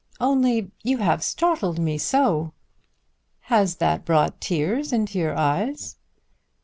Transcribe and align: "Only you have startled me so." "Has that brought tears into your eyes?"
"Only 0.19 0.71
you 0.81 0.97
have 0.97 1.23
startled 1.23 1.77
me 1.77 1.99
so." 1.99 2.53
"Has 3.53 3.75
that 3.75 4.03
brought 4.03 4.41
tears 4.41 4.91
into 4.91 5.19
your 5.19 5.37
eyes?" 5.37 5.95